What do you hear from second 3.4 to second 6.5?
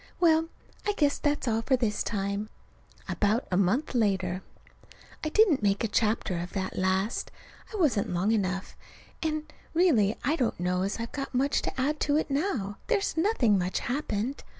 a month later. I didn't make a chapter